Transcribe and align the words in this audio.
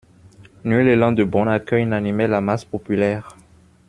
Nul 0.63 0.87
élan 0.87 1.11
de 1.13 1.23
bon 1.23 1.45
accueil 1.45 1.85
n'animait 1.85 2.27
la 2.27 2.41
masse 2.41 2.65
populaire. 2.65 3.37